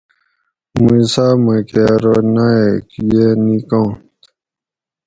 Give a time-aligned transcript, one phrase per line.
[0.81, 4.09] موسیٰ میکہ ارو نایٔک یہ نکانت